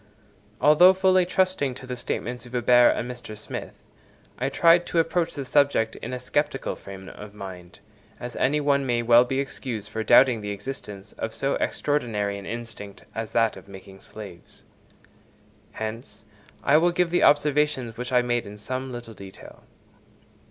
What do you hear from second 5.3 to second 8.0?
the subject in a sceptical frame of mind,